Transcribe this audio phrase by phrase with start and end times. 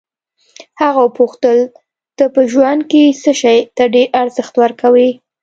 [0.81, 1.59] هغه وپوښتل
[2.17, 5.09] ته په ژوند کې څه شي ته ډېر ارزښت ورکوې.